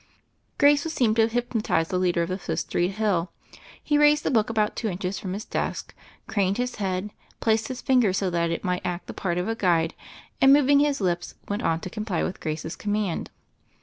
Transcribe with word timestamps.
Grace 0.57 0.83
would 0.83 0.93
seem 0.93 1.13
to 1.13 1.21
have 1.21 1.33
hypnotized 1.33 1.91
the 1.91 1.99
leader 1.99 2.23
of 2.23 2.29
the 2.29 2.39
Fifth 2.39 2.61
Street 2.61 2.93
hill. 2.93 3.31
He 3.83 3.99
raised 3.99 4.23
the 4.23 4.31
book 4.31 4.49
about 4.49 4.75
two 4.75 4.87
inches 4.87 5.19
from 5.19 5.33
his 5.33 5.45
desk, 5.45 5.93
craned 6.25 6.57
his 6.57 6.77
head, 6.77 7.11
placed 7.39 7.67
his 7.67 7.83
finger 7.83 8.11
so 8.11 8.31
that 8.31 8.49
it 8.49 8.63
might 8.63 8.81
act 8.83 9.05
the 9.05 9.13
part 9.13 9.37
of 9.37 9.47
a 9.47 9.53
guide, 9.53 9.93
and, 10.41 10.51
moving 10.51 10.79
his 10.79 11.01
lips, 11.01 11.35
went 11.47 11.61
on 11.61 11.81
to 11.81 11.89
comply 11.91 12.23
with 12.23 12.39
Grace's 12.39 12.75
command. 12.75 13.29